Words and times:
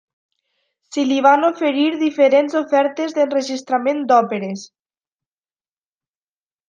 Si 0.95 1.03
li 1.09 1.17
van 1.25 1.47
oferir 1.49 1.83
diferents 1.99 2.57
ofertes 2.63 3.15
d'enregistrament 3.19 4.01
d'òperes. 4.13 4.65